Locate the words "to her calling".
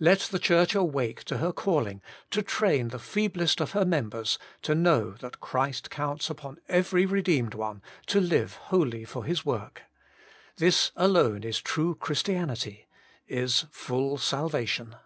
1.22-2.02